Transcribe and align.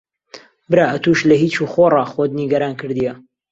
برا 0.69 0.85
ئەتووش 0.91 1.19
لە 1.29 1.35
هیچ 1.43 1.55
و 1.63 1.65
خۆڕا 1.73 2.03
خۆت 2.11 2.31
نیگەران 2.39 2.73
کردییە. 2.79 3.13